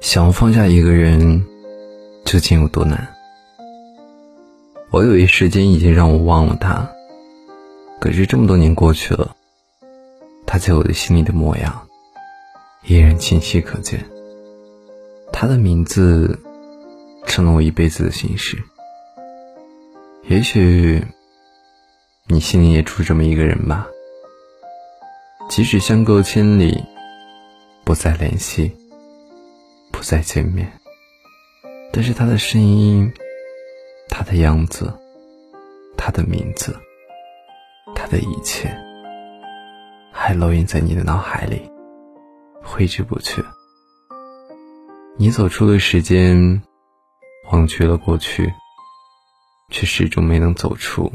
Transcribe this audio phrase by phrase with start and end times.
[0.00, 1.44] 想要放下一个人，
[2.24, 3.14] 究竟有多难？
[4.90, 6.90] 我有一时间已经让我忘了他，
[8.00, 9.36] 可是这么多年过去了，
[10.46, 11.86] 他在我的心里的模样
[12.86, 14.04] 依然清晰可见。
[15.32, 16.40] 他的名字
[17.26, 18.56] 成了我一辈子的心事。
[20.28, 21.04] 也许
[22.26, 23.86] 你心里也住这么一个人吧，
[25.50, 26.82] 即使相隔千里，
[27.84, 28.72] 不再联系。
[30.00, 30.80] 不再见面，
[31.92, 33.12] 但是他的声音，
[34.08, 34.90] 他的样子，
[35.94, 36.74] 他的名字，
[37.94, 38.74] 他的一切，
[40.10, 41.70] 还烙印在你的脑海里，
[42.62, 43.44] 挥之不去。
[45.18, 46.62] 你走出了时间，
[47.52, 48.50] 忘却了过去，
[49.68, 51.12] 却始终没能走出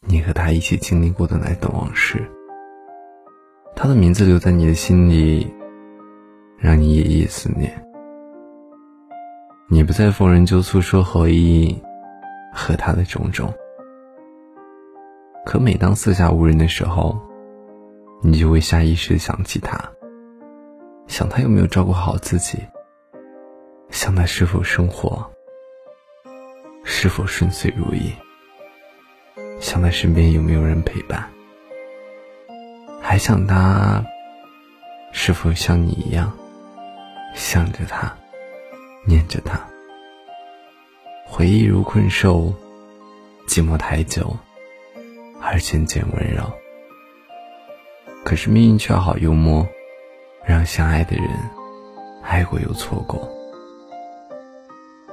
[0.00, 2.28] 你和他一起经历过的那段往事。
[3.76, 5.48] 他的名字留在你的心里。
[6.58, 7.70] 让你夜夜思念。
[9.68, 11.82] 你不再逢人就诉说回忆
[12.52, 13.52] 和他的种种，
[15.44, 17.20] 可每当四下无人的时候，
[18.22, 19.78] 你就会下意识想起他，
[21.06, 22.58] 想他有没有照顾好自己，
[23.90, 25.28] 想他是否生活
[26.84, 28.12] 是否顺遂如意，
[29.60, 31.28] 想他身边有没有人陪伴，
[33.02, 34.02] 还想他
[35.12, 36.32] 是否像你一样。
[37.36, 38.16] 想着他，
[39.06, 39.60] 念着他，
[41.26, 42.52] 回忆如困兽，
[43.46, 44.34] 寂寞太久，
[45.40, 46.42] 而渐渐温柔。
[48.24, 49.68] 可是命运却好幽默，
[50.46, 51.28] 让相爱的人
[52.24, 53.30] 爱过又错过。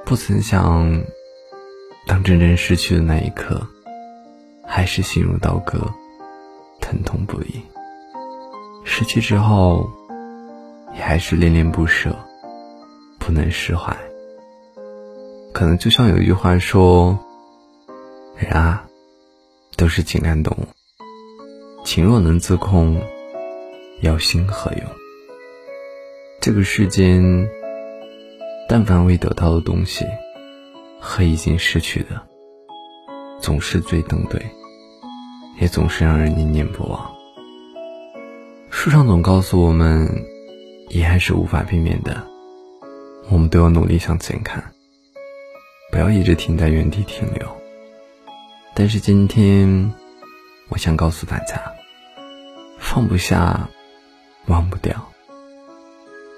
[0.06, 1.04] 不曾想，
[2.06, 3.64] 当真正失去的那一刻，
[4.66, 5.92] 还是心如刀割，
[6.80, 7.60] 疼痛不已。
[8.82, 9.86] 失去之后。
[10.94, 12.16] 也还是恋恋不舍，
[13.18, 13.96] 不能释怀。
[15.52, 17.18] 可能就像有一句话说
[18.36, 18.84] ：“人啊，
[19.76, 20.66] 都是情感动物。
[21.84, 23.00] 情若能自控，
[24.00, 24.82] 要心何用？”
[26.40, 27.48] 这个世间，
[28.68, 30.04] 但凡未得到的东西，
[31.00, 32.20] 和已经失去的，
[33.40, 34.40] 总是最登对，
[35.60, 37.10] 也总是让人念念不忘。
[38.70, 40.33] 书上总告诉我们。
[40.94, 42.24] 遗憾是无法避免的，
[43.28, 44.62] 我们都要努力向前看，
[45.90, 47.60] 不要一直停在原地停留。
[48.76, 49.92] 但是今天，
[50.68, 51.60] 我想告诉大家，
[52.78, 53.68] 放不下，
[54.46, 55.12] 忘不掉，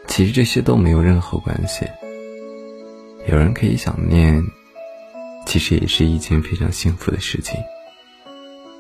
[0.07, 1.85] 其实这些都没有任何关系。
[3.27, 4.43] 有人可以想念，
[5.45, 7.61] 其实也是一件非常幸福的事情。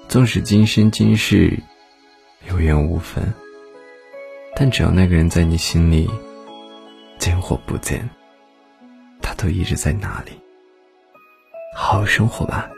[0.09, 1.59] 纵使今生今世
[2.49, 3.31] 有缘无分。
[4.59, 6.09] 但只要那个人在你心里，
[7.19, 8.09] 见或不见，
[9.21, 10.33] 他都一直在那里。
[11.77, 12.71] 好好生活吧。